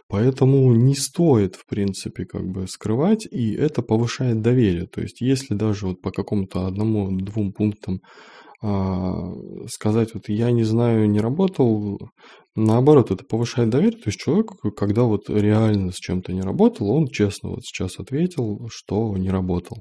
поэтому 0.07 0.73
не 0.73 0.95
стоит, 0.95 1.55
в 1.55 1.65
принципе, 1.67 2.25
как 2.25 2.45
бы 2.47 2.67
скрывать, 2.67 3.27
и 3.29 3.53
это 3.53 3.81
повышает 3.81 4.41
доверие. 4.41 4.87
То 4.87 5.01
есть, 5.01 5.21
если 5.21 5.53
даже 5.53 5.87
вот 5.87 6.01
по 6.01 6.11
какому-то 6.11 6.65
одному-двум 6.65 7.53
пунктам 7.53 8.01
а, 8.61 9.31
сказать, 9.67 10.13
вот 10.13 10.27
я 10.27 10.51
не 10.51 10.63
знаю, 10.63 11.09
не 11.09 11.19
работал, 11.19 11.97
наоборот, 12.55 13.09
это 13.11 13.23
повышает 13.23 13.69
доверие. 13.69 13.99
То 13.99 14.07
есть 14.09 14.19
человек, 14.19 14.51
когда 14.75 15.03
вот 15.03 15.29
реально 15.29 15.91
с 15.91 15.95
чем-то 15.95 16.33
не 16.33 16.41
работал, 16.41 16.89
он 16.89 17.07
честно 17.07 17.51
вот 17.51 17.63
сейчас 17.63 17.99
ответил, 17.99 18.67
что 18.69 19.15
не 19.17 19.29
работал. 19.29 19.77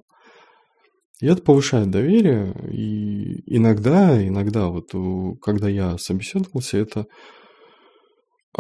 И 1.21 1.27
это 1.27 1.43
повышает 1.43 1.91
доверие, 1.91 2.55
и 2.73 3.43
иногда, 3.47 4.25
иногда, 4.25 4.69
вот 4.69 4.91
когда 5.41 5.69
я 5.69 5.99
собеседовался, 5.99 6.79
это 6.79 7.07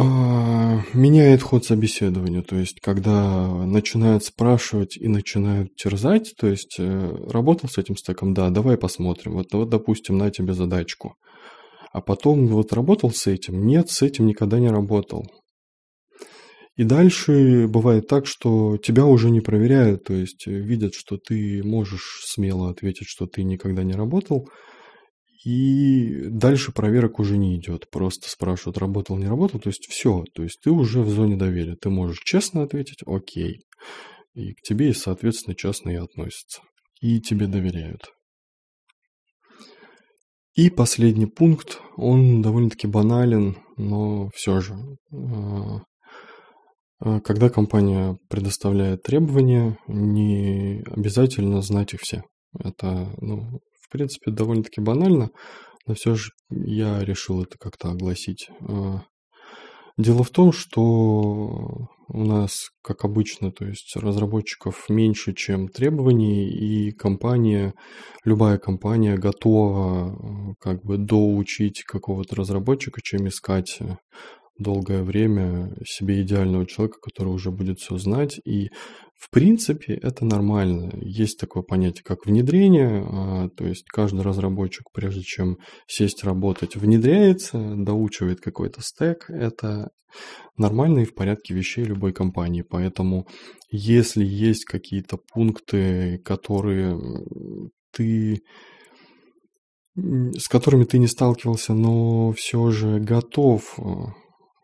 А, 0.01 0.83
меняет 0.95 1.43
ход 1.43 1.65
собеседования, 1.65 2.43
то 2.43 2.55
есть 2.55 2.79
когда 2.81 3.49
начинают 3.67 4.23
спрашивать 4.23 4.97
и 4.97 5.09
начинают 5.09 5.75
терзать, 5.75 6.35
то 6.39 6.47
есть 6.47 6.77
э, 6.79 7.17
работал 7.29 7.69
с 7.69 7.79
этим 7.79 7.97
стеком, 7.97 8.33
да, 8.33 8.51
давай 8.51 8.77
посмотрим, 8.77 9.33
вот, 9.33 9.53
вот 9.53 9.69
допустим, 9.69 10.17
на 10.17 10.31
тебе 10.31 10.55
задачку. 10.55 11.17
А 11.93 12.01
потом 12.01 12.47
вот 12.47 12.73
работал 12.73 13.11
с 13.11 13.27
этим, 13.27 13.67
нет, 13.67 13.91
с 13.91 14.03
этим 14.03 14.27
никогда 14.27 14.61
не 14.61 14.69
работал. 14.69 15.27
И 16.79 16.85
дальше 16.85 17.67
бывает 17.67 18.07
так, 18.07 18.27
что 18.27 18.79
тебя 18.79 19.05
уже 19.05 19.31
не 19.31 19.41
проверяют, 19.41 20.05
то 20.05 20.15
есть 20.15 20.47
видят, 20.47 20.95
что 20.95 21.19
ты 21.19 21.61
можешь 21.65 22.23
смело 22.25 22.71
ответить, 22.71 23.09
что 23.09 23.27
ты 23.27 23.43
никогда 23.43 23.83
не 23.83 23.95
работал, 23.95 24.49
и 25.45 26.29
дальше 26.29 26.71
проверок 26.71 27.19
уже 27.19 27.37
не 27.37 27.57
идет. 27.57 27.91
Просто 27.91 28.31
спрашивают, 28.31 28.79
работал, 28.79 29.17
не 29.17 29.27
работал. 29.27 29.59
То 29.59 29.71
есть 29.71 29.87
все. 29.89 30.25
То 30.35 30.43
есть 30.43 30.61
ты 30.63 30.71
уже 30.71 31.01
в 31.01 31.09
зоне 31.09 31.37
доверия. 31.37 31.77
Ты 31.77 31.91
можешь 31.91 32.21
честно 32.25 32.63
ответить, 32.63 33.03
окей. 33.07 33.61
И 34.35 34.53
к 34.53 34.61
тебе, 34.63 34.93
соответственно, 34.95 35.57
честно 35.57 35.91
и 35.91 35.95
относятся. 35.95 36.61
И 37.01 37.21
тебе 37.21 37.47
доверяют. 37.47 38.13
И 40.55 40.71
последний 40.71 41.27
пункт, 41.27 41.81
он 41.97 42.43
довольно-таки 42.43 42.89
банален, 42.89 43.57
но 43.77 44.29
все 44.35 44.61
же. 44.61 44.75
А, 47.01 47.21
когда 47.21 47.49
компания 47.49 48.19
предоставляет 48.29 49.03
требования, 49.03 49.79
не 49.87 50.83
обязательно 50.91 51.63
знать 51.63 51.95
их 51.95 52.01
все. 52.01 52.23
Это, 52.59 53.11
ну, 53.21 53.61
в 53.81 53.91
принципе, 53.91 54.31
довольно-таки 54.31 54.81
банально, 54.81 55.31
но 55.87 55.95
все 55.95 56.15
же 56.15 56.33
я 56.51 57.05
решил 57.05 57.43
это 57.43 57.57
как-то 57.59 57.91
огласить. 57.91 58.51
А, 58.61 59.03
дело 59.97 60.25
в 60.25 60.31
том, 60.31 60.53
что 60.53 61.89
у 62.11 62.25
нас, 62.25 62.71
как 62.83 63.05
обычно, 63.05 63.53
то 63.53 63.67
есть 63.67 63.95
разработчиков 63.95 64.89
меньше, 64.89 65.35
чем 65.35 65.69
требований, 65.69 66.49
и 66.49 66.91
компания, 66.91 67.75
любая 68.25 68.59
компания 68.59 69.17
готова 69.17 70.09
а, 70.09 70.55
как 70.59 70.83
бы 70.83 70.97
доучить 70.97 71.85
какого-то 71.85 72.35
разработчика, 72.35 73.01
чем 73.03 73.29
искать 73.29 73.79
долгое 74.59 75.03
время 75.03 75.73
себе 75.87 76.23
идеального 76.23 76.67
человека, 76.67 76.99
который 77.01 77.29
уже 77.29 77.51
будет 77.51 77.79
все 77.79 77.97
знать. 77.97 78.41
И 78.45 78.69
в 79.19 79.31
принципе 79.31 79.95
это 79.95 80.25
нормально. 80.25 80.93
Есть 81.01 81.39
такое 81.39 81.63
понятие, 81.63 82.05
как 82.05 82.27
внедрение, 82.27 83.05
а, 83.05 83.49
то 83.57 83.67
есть 83.67 83.85
каждый 83.89 84.23
разработчик, 84.23 84.85
прежде 84.93 85.23
чем 85.23 85.59
сесть 85.87 86.25
работать, 86.25 86.77
внедряется, 86.77 87.75
доучивает 87.77 88.41
какой-то 88.41 88.81
стек. 88.83 89.27
Это 89.29 89.91
нормально 90.57 91.01
и 91.01 91.05
в 91.05 91.15
порядке 91.15 91.55
вещей 91.55 91.85
любой 91.85 92.13
компании. 92.13 92.63
Поэтому 92.63 93.27
если 93.71 94.25
есть 94.25 94.65
какие-то 94.65 95.19
пункты, 95.33 96.19
которые 96.25 96.99
ты 97.93 98.41
с 99.97 100.47
которыми 100.49 100.85
ты 100.85 100.99
не 100.99 101.09
сталкивался, 101.09 101.75
но 101.75 102.33
все 102.33 102.71
же 102.71 103.01
готов 103.01 103.79
а, 103.79 104.13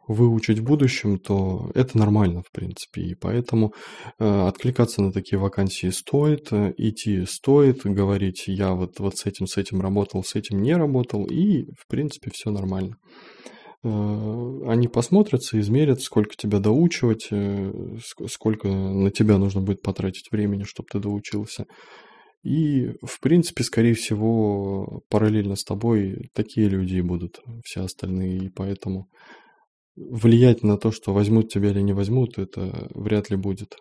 выучить 0.06 0.58
в 0.58 0.64
будущем, 0.64 1.18
то 1.18 1.70
это 1.74 1.96
нормально, 1.98 2.42
в 2.42 2.50
принципе. 2.52 3.02
И 3.02 3.14
поэтому 3.14 3.72
э, 4.18 4.46
откликаться 4.46 5.02
на 5.02 5.12
такие 5.12 5.38
вакансии 5.38 5.90
стоит, 5.90 6.52
э, 6.52 6.74
идти 6.76 7.24
стоит, 7.26 7.82
говорить, 7.84 8.44
я 8.46 8.72
вот, 8.72 8.98
вот 8.98 9.16
с 9.16 9.26
этим, 9.26 9.46
с 9.46 9.56
этим 9.56 9.80
работал, 9.80 10.22
с 10.22 10.34
этим 10.34 10.62
не 10.62 10.76
работал, 10.76 11.24
и, 11.26 11.64
в 11.78 11.86
принципе, 11.88 12.30
все 12.32 12.50
нормально. 12.50 12.96
Э, 13.82 14.60
они 14.66 14.88
посмотрятся, 14.88 15.58
измерят, 15.60 16.00
сколько 16.00 16.36
тебя 16.36 16.58
доучивать, 16.58 17.28
э, 17.30 17.72
сколько 18.28 18.68
на 18.68 19.10
тебя 19.10 19.38
нужно 19.38 19.60
будет 19.60 19.82
потратить 19.82 20.30
времени, 20.30 20.64
чтобы 20.64 20.88
ты 20.90 20.98
доучился. 20.98 21.66
И, 22.42 22.92
в 23.02 23.20
принципе, 23.20 23.64
скорее 23.64 23.94
всего, 23.94 25.00
параллельно 25.08 25.56
с 25.56 25.64
тобой 25.64 26.28
такие 26.34 26.68
люди 26.68 26.96
и 26.96 27.00
будут, 27.00 27.40
все 27.64 27.84
остальные, 27.84 28.36
и 28.36 28.48
поэтому 28.50 29.08
влиять 29.96 30.62
на 30.62 30.76
то, 30.76 30.90
что 30.90 31.12
возьмут 31.12 31.50
тебя 31.50 31.70
или 31.70 31.80
не 31.80 31.92
возьмут, 31.92 32.38
это 32.38 32.88
вряд 32.94 33.30
ли 33.30 33.36
будет. 33.36 33.76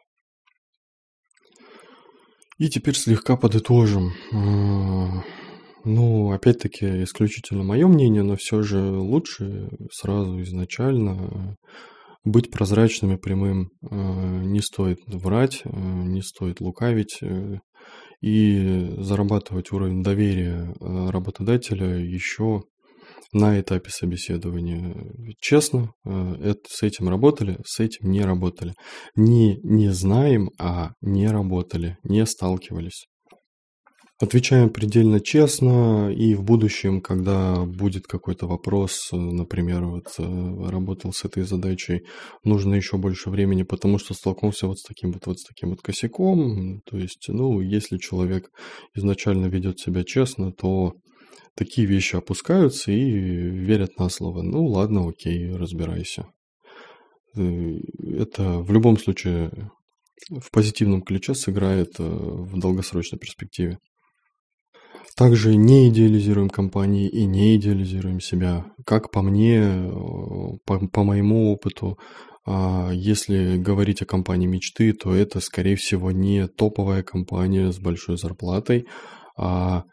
И 2.60 2.70
теперь 2.70 2.96
слегка 2.96 3.36
подытожим. 3.36 4.12
А, 4.32 5.24
ну, 5.84 6.32
опять-таки, 6.32 7.04
исключительно 7.04 7.64
мое 7.64 7.88
мнение, 7.88 8.24
но 8.24 8.36
все 8.36 8.62
же 8.62 8.80
лучше 8.80 9.70
сразу 9.92 10.42
изначально 10.44 11.58
быть 12.24 12.52
прозрачным 12.52 13.14
и 13.14 13.18
прямым. 13.18 13.72
А, 13.90 14.42
не 14.44 14.62
стоит 14.62 15.00
врать, 15.08 15.62
а, 15.66 15.70
не 15.70 16.22
стоит 16.22 16.62
лукавить 16.62 17.18
э, 17.22 17.58
и 18.22 18.94
зарабатывать 18.98 19.72
уровень 19.72 20.04
доверия 20.04 20.74
работодателя 20.80 21.98
еще 21.98 22.62
на 23.32 23.60
этапе 23.60 23.90
собеседования. 23.90 24.96
Честно, 25.40 25.94
э, 26.06 26.36
это, 26.44 26.62
с 26.68 26.84
этим 26.84 27.10
работали, 27.10 27.58
с 27.66 27.80
этим 27.80 28.12
не 28.12 28.22
работали. 28.22 28.74
Не 29.16 29.58
не 29.64 29.90
знаем, 29.90 30.50
а 30.60 30.92
не 31.02 31.28
работали, 31.28 31.98
не 32.04 32.26
сталкивались. 32.26 33.06
Отвечаем 34.24 34.70
предельно 34.70 35.20
честно, 35.20 36.10
и 36.10 36.34
в 36.36 36.44
будущем, 36.44 37.02
когда 37.02 37.66
будет 37.66 38.08
какой-то 38.08 38.48
вопрос, 38.48 39.10
э, 39.12 39.18
например, 39.18 39.86
вот 39.86 40.06
э, 40.18 40.70
работал 40.70 41.12
с 41.12 41.26
этой 41.26 41.44
задачей, 41.44 42.06
нужно 42.46 42.76
еще 42.76 42.98
больше 42.98 43.30
времени, 43.30 43.64
потому 43.64 43.98
что 43.98 44.14
столкнулся 44.14 44.68
вот 44.68 44.78
с 44.80 44.84
таким 44.84 45.12
вот, 45.12 45.26
вот 45.26 45.40
с 45.40 45.44
таким 45.44 45.72
вот 45.72 45.82
косяком. 45.82 46.80
То 46.86 46.98
есть, 46.98 47.26
ну, 47.28 47.60
если 47.60 47.98
человек 47.98 48.50
изначально 48.96 49.48
ведет 49.48 49.80
себя 49.80 50.04
честно, 50.06 50.54
то 50.54 50.94
такие 51.56 51.88
вещи 51.88 52.16
опускаются 52.16 52.92
и 52.92 53.12
верят 53.12 53.98
на 53.98 54.10
слово. 54.10 54.42
Ну 54.42 54.66
ладно, 54.66 55.08
окей, 55.08 55.56
разбирайся. 55.56 56.28
Э, 57.36 57.78
это 58.18 58.60
в 58.60 58.72
любом 58.72 58.98
случае 58.98 59.72
в 60.30 60.52
позитивном 60.52 61.02
ключе 61.02 61.34
сыграет 61.34 62.00
э, 62.00 62.04
в 62.04 62.60
долгосрочной 62.60 63.20
перспективе. 63.20 63.80
Также 65.16 65.56
не 65.56 65.90
идеализируем 65.90 66.50
компании 66.50 67.08
и 67.08 67.26
не 67.26 67.56
идеализируем 67.56 68.20
себя. 68.20 68.66
Как 68.86 69.12
по 69.12 69.22
мне, 69.22 69.60
э, 69.60 69.92
по, 70.66 70.88
по 70.88 71.04
моему 71.04 71.52
опыту, 71.52 71.98
а, 72.46 72.92
если 72.92 73.58
говорить 73.58 74.02
о 74.02 74.06
компании 74.06 74.48
мечты, 74.48 74.92
то 74.94 75.16
это, 75.16 75.40
скорее 75.40 75.76
всего, 75.76 76.12
не 76.12 76.48
топовая 76.48 77.04
компания 77.04 77.72
с 77.72 77.80
большой 77.80 78.18
зарплатой, 78.18 78.86
а 79.38 79.86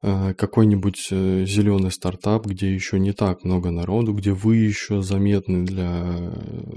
какой-нибудь 0.00 1.08
э, 1.10 1.44
зеленый 1.44 1.90
стартап, 1.90 2.46
где 2.46 2.72
еще 2.72 3.00
не 3.00 3.12
так 3.12 3.44
много 3.44 3.70
народу, 3.70 4.12
где 4.12 4.32
вы 4.32 4.56
еще 4.56 5.02
заметны 5.02 5.64
для 5.64 6.32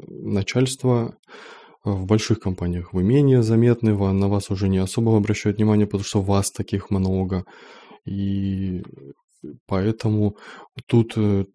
начальства. 0.08 1.16
В 1.84 2.06
больших 2.06 2.40
компаниях 2.40 2.94
вы 2.94 3.04
менее 3.04 3.42
заметны, 3.42 3.96
на 3.96 4.28
вас 4.28 4.52
уже 4.52 4.70
не 4.70 4.78
особо 4.78 5.18
обращают 5.18 5.58
внимание, 5.58 5.88
потому 5.88 6.04
что 6.04 6.22
вас 6.22 6.52
таких 6.52 6.90
много. 6.92 7.46
И 8.06 8.84
поэтому 9.68 10.36
тут 10.88 11.14
э, 11.16 11.46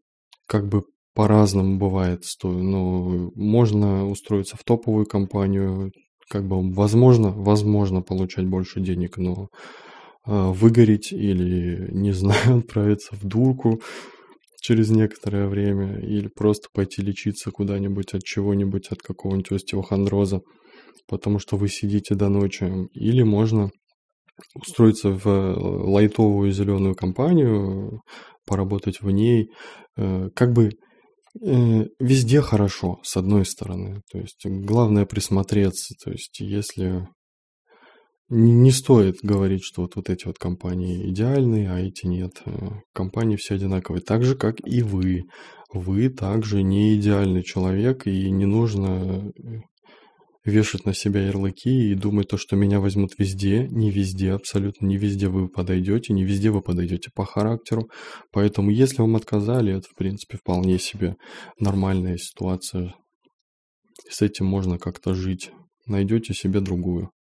как 0.46 0.68
бы 0.68 0.83
по-разному 1.14 1.79
бывает. 1.79 2.22
Но 2.42 2.50
ну, 2.52 3.33
можно 3.35 4.07
устроиться 4.09 4.57
в 4.57 4.64
топовую 4.64 5.07
компанию, 5.07 5.90
как 6.29 6.46
бы 6.46 6.72
возможно, 6.72 7.31
возможно 7.31 8.02
получать 8.02 8.46
больше 8.46 8.81
денег, 8.81 9.16
но 9.16 9.48
выгореть 10.27 11.12
или, 11.12 11.89
не 11.93 12.12
знаю, 12.12 12.59
отправиться 12.59 13.15
в 13.15 13.25
дурку 13.25 13.81
через 14.67 14.91
некоторое 14.91 15.47
время 15.47 16.01
или 16.01 16.29
просто 16.29 16.69
пойти 16.73 17.01
лечиться 17.01 17.53
куда-нибудь 17.53 18.15
от 18.15 18.25
чего-нибудь, 18.25 18.89
от 18.89 19.01
какого-нибудь 19.01 19.53
остеохондроза, 19.53 20.41
потому 21.07 21.39
что 21.39 21.57
вы 21.57 21.69
сидите 21.69 22.17
до 22.17 22.29
ночи. 22.29 22.69
Или 22.93 23.23
можно 23.23 23.71
устроиться 24.55 25.11
в 25.11 25.27
э, 25.27 25.55
лайтовую 25.57 26.51
зеленую 26.51 26.97
компанию, 26.97 28.01
поработать 28.45 29.01
в 29.01 29.11
ней. 29.11 29.51
Э, 29.97 30.31
как 30.35 30.53
бы 30.53 30.71
э, 30.71 31.85
везде 32.01 32.41
хорошо, 32.41 32.99
с 33.03 33.17
одной 33.17 33.47
стороны. 33.47 34.03
То 34.11 34.19
есть 34.19 34.45
главное 34.45 35.07
присмотреться. 35.07 35.95
То 36.05 36.11
есть 36.11 36.41
если 36.41 37.07
не 38.29 38.73
стоит 38.73 39.17
говорить, 39.23 39.62
что 39.62 39.83
вот, 39.83 39.97
вот 39.97 40.11
эти 40.11 40.27
вот 40.27 40.39
компании 40.39 41.09
идеальные, 41.11 41.71
а 41.71 41.79
эти 41.79 42.07
нет. 42.07 42.43
Э, 42.45 42.71
компании 42.93 43.37
все 43.37 43.55
одинаковые. 43.55 44.03
Так 44.03 44.25
же, 44.25 44.35
как 44.35 44.57
и 44.67 44.83
вы. 44.83 45.25
Вы 45.73 46.09
также 46.09 46.62
не 46.62 46.97
идеальный 46.97 47.45
человек, 47.45 48.07
и 48.07 48.31
не 48.31 48.45
нужно 48.45 49.31
э, 49.31 49.61
вешать 50.45 50.87
на 50.87 50.95
себя 50.95 51.27
ярлыки 51.27 51.91
и 51.91 51.95
думать 51.95 52.29
то, 52.29 52.37
что 52.37 52.57
меня 52.57 52.81
возьмут 52.81 53.11
везде, 53.19 53.69
не 53.69 53.91
везде, 53.91 54.33
абсолютно 54.33 54.87
не 54.87 54.97
везде 54.97 55.29
вы 55.29 55.49
подойдете, 55.49 56.12
не 56.12 56.25
везде 56.25 56.51
вы 56.51 56.62
подойдете 56.62 57.11
по 57.15 57.25
характеру. 57.25 57.89
Поэтому, 58.33 58.71
если 58.71 59.03
вам 59.03 59.17
отказали, 59.17 59.73
это, 59.73 59.89
в 59.89 59.95
принципе, 59.95 60.39
вполне 60.39 60.79
себе 60.79 61.17
нормальная 61.61 62.17
ситуация. 62.17 62.95
С 64.09 64.23
этим 64.23 64.47
можно 64.47 64.79
как-то 64.79 65.15
жить. 65.15 65.51
Найдете 65.87 66.35
себе 66.35 66.61
другую. 66.61 67.11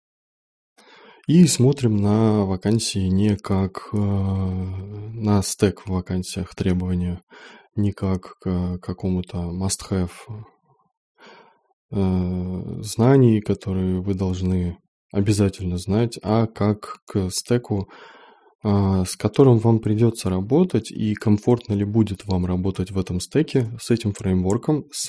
И 1.26 1.44
смотрим 1.48 1.96
на 1.96 2.44
вакансии 2.44 3.08
не 3.08 3.36
как 3.36 3.88
э, 3.92 3.96
на 3.96 5.42
стек 5.42 5.80
в 5.80 5.90
вакансиях 5.90 6.54
требования, 6.54 7.20
не 7.74 7.90
как 7.90 8.38
к 8.38 8.78
какому-то 8.78 9.38
must-have 9.38 10.12
э, 11.90 12.80
знаний, 12.80 13.40
которые 13.40 14.00
вы 14.00 14.14
должны 14.14 14.78
обязательно 15.12 15.78
знать, 15.78 16.16
а 16.22 16.46
как 16.46 16.98
к 17.06 17.28
стеку 17.30 17.88
с 18.64 19.16
которым 19.16 19.58
вам 19.58 19.78
придется 19.78 20.30
работать 20.30 20.90
и 20.90 21.14
комфортно 21.14 21.74
ли 21.74 21.84
будет 21.84 22.26
вам 22.26 22.46
работать 22.46 22.90
в 22.90 22.98
этом 22.98 23.20
стеке 23.20 23.70
с 23.80 23.90
этим 23.90 24.12
фреймворком, 24.12 24.86
с 24.92 25.08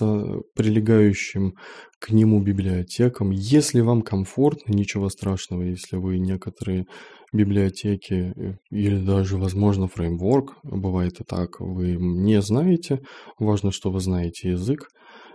прилегающим 0.56 1.54
к 2.00 2.12
нему 2.12 2.42
библиотекам. 2.42 3.32
Если 3.32 3.82
вам 3.82 4.02
комфортно, 4.02 4.74
ничего 4.74 5.10
страшного, 5.10 5.64
если 5.64 5.96
вы 5.96 6.20
некоторые 6.20 6.86
библиотеки 7.34 8.34
э, 8.36 8.58
или 8.72 8.98
даже, 8.98 9.38
возможно, 9.38 9.88
фреймворк, 9.88 10.58
бывает 10.64 11.20
и 11.20 11.24
так, 11.24 11.60
вы 11.60 11.98
не 12.00 12.42
знаете, 12.42 13.00
важно, 13.40 13.72
что 13.72 13.92
вы 13.92 14.00
знаете 14.00 14.52
язык, 14.52 14.88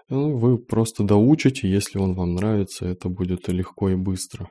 ну, 0.08 0.36
вы 0.36 0.58
просто 0.58 1.04
доучите, 1.04 1.70
если 1.70 1.98
он 1.98 2.14
вам 2.14 2.34
нравится, 2.34 2.86
это 2.86 3.08
будет 3.08 3.48
легко 3.48 3.90
и 3.90 3.94
быстро. 3.94 4.48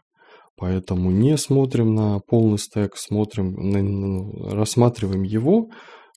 Поэтому 0.62 1.10
не 1.10 1.38
смотрим 1.38 1.96
на 1.96 2.20
полный 2.20 2.60
стек, 2.60 2.96
смотрим, 2.96 3.56
на, 3.56 4.52
рассматриваем 4.52 5.24
его 5.24 5.72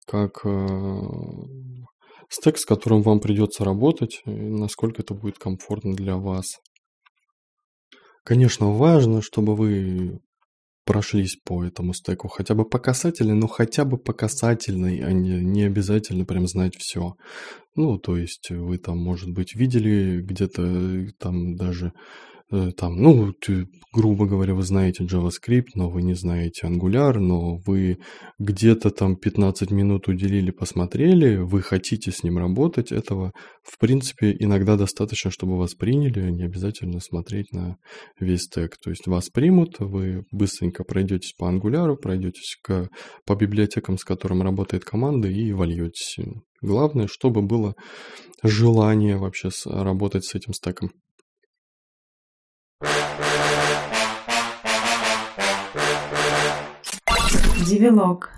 как 0.07 0.45
э, 0.45 1.01
стек, 2.29 2.59
с 2.59 2.67
которым 2.67 3.01
вам 3.01 3.21
придется 3.21 3.65
работать, 3.65 4.21
насколько 4.27 5.01
это 5.01 5.15
будет 5.15 5.39
комфортно 5.39 5.95
для 5.95 6.19
вас. 6.19 6.59
Конечно, 8.23 8.71
важно, 8.71 9.23
чтобы 9.23 9.57
вы 9.57 10.21
прошлись 10.85 11.39
по 11.43 11.65
этому 11.65 11.95
стеку 11.95 12.29
хотя 12.29 12.55
бы 12.55 12.67
по 12.67 12.79
касательной, 12.79 13.37
но 13.37 13.47
хотя 13.47 13.87
бы 13.87 13.97
по 13.97 14.13
касательной, 14.13 14.99
а 14.99 15.11
не, 15.13 15.41
не 15.43 15.63
обязательно 15.63 16.27
прям 16.27 16.47
знать 16.49 16.77
все. 16.77 17.15
Ну, 17.77 17.97
то 17.97 18.19
есть 18.19 18.51
вы 18.51 18.77
там, 18.77 18.99
может 18.99 19.31
быть, 19.31 19.55
видели 19.55 20.21
где-то 20.21 20.63
э, 20.63 21.07
там 21.19 21.57
даже 21.57 21.95
Э, 21.95 22.34
там, 22.77 22.97
ну, 22.97 23.33
грубо 23.93 24.27
говоря, 24.27 24.55
вы 24.55 24.62
знаете 24.62 25.05
JavaScript, 25.05 25.69
но 25.75 25.88
вы 25.88 26.03
не 26.03 26.14
знаете 26.14 26.67
Angular, 26.67 27.19
но 27.19 27.57
вы 27.64 27.99
где-то 28.38 28.90
там 28.90 29.17
15 29.17 29.71
минут 29.71 30.09
уделили, 30.09 30.51
посмотрели, 30.51 31.37
вы 31.37 31.62
хотите 31.62 32.11
с 32.11 32.23
ним 32.23 32.38
работать, 32.38 32.93
этого, 32.93 33.33
в 33.62 33.79
принципе, 33.79 34.35
иногда 34.38 34.77
достаточно, 34.77 35.31
чтобы 35.31 35.57
вас 35.57 35.75
приняли, 35.75 36.21
а 36.21 36.31
не 36.31 36.43
обязательно 36.45 37.01
смотреть 37.01 37.53
на 37.53 37.77
весь 38.19 38.47
тег. 38.49 38.77
То 38.83 38.90
есть 38.90 39.07
вас 39.07 39.31
примут, 39.31 39.79
вы 39.79 40.25
быстренько 40.33 40.85
пройдетесь 40.85 41.35
по 41.38 41.45
Angular, 41.45 41.97
пройдетесь 41.97 42.57
к, 42.62 42.88
по 43.27 43.37
библиотекам, 43.37 43.97
с 43.99 44.05
которым 44.05 44.43
работает 44.43 44.85
команда, 44.85 45.29
и 45.29 45.53
вольетесь. 45.53 46.19
Главное, 46.61 47.07
чтобы 47.07 47.43
было 47.43 47.75
желание 48.43 49.19
вообще 49.19 49.51
работать 49.67 50.25
с 50.25 50.35
этим 50.35 50.53
стеком. 50.53 50.90
Девилог. 57.75 58.31